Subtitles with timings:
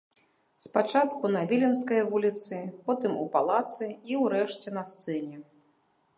[0.65, 2.57] Спачатку на віленскай вуліцы,
[2.89, 5.37] потым у палацы і, урэшце, на сцэне.